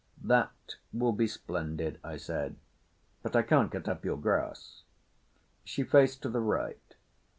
[0.23, 2.55] "That will be splendid," I said.
[3.21, 4.81] "But I can't cut up your grass."
[5.63, 6.95] She faced to the right.